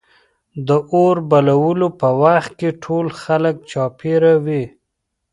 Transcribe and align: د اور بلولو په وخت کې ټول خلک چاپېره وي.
د 0.67 0.69
اور 0.93 1.15
بلولو 1.29 1.87
په 1.99 2.09
وخت 2.21 2.51
کې 2.59 2.69
ټول 2.83 3.05
خلک 3.21 3.55
چاپېره 3.71 4.33
وي. 4.45 4.63